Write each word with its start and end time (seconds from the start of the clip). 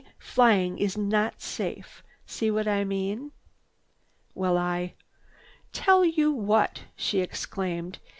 Flying 0.17 0.79
is 0.79 0.97
not 0.97 1.41
safe!' 1.43 2.01
See 2.25 2.49
what 2.49 2.67
I 2.67 2.83
mean?" 2.83 3.33
"Well, 4.33 4.57
I—" 4.57 4.95
"Tell 5.73 6.03
you 6.03 6.31
what!" 6.31 6.85
she 6.95 7.19
exclaimed. 7.19 7.99